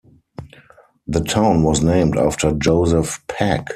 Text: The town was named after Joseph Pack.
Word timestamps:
The 1.05 1.19
town 1.23 1.61
was 1.61 1.83
named 1.83 2.17
after 2.17 2.53
Joseph 2.53 3.23
Pack. 3.27 3.67